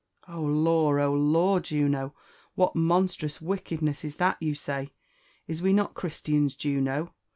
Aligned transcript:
'*0 0.27 0.39
Lorl 0.47 1.15
Lor! 1.31 1.59
Jtino,«^what 1.59 2.73
monstrous 2.73 3.39
wiekedness 3.39 4.03
is 4.03 4.15
that 4.15 4.37
you 4.41 4.55
say! 4.55 4.93
Is 5.47 5.61
we 5.61 5.73
not 5.73 5.93
Christians, 5.93 6.55
Juno? 6.55 7.13